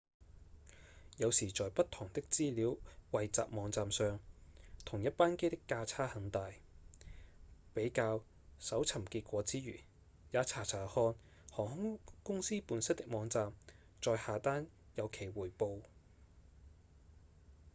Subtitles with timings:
[1.17, 2.75] 有時在不同的資料
[3.11, 4.19] 彙集網站上
[4.83, 6.49] 同一班機的價差很大
[7.75, 8.23] 比較
[8.57, 9.79] 搜尋結果之餘
[10.31, 10.95] 也查查看
[11.51, 13.53] 航空公司本身的網站
[14.01, 15.81] 再下單有其回報